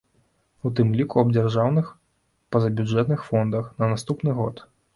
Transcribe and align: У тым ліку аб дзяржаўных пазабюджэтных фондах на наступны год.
У 0.67 0.71
тым 0.79 0.93
ліку 0.99 1.19
аб 1.23 1.29
дзяржаўных 1.35 1.91
пазабюджэтных 2.55 3.21
фондах 3.31 3.71
на 3.83 3.95
наступны 3.95 4.31
год. 4.43 4.69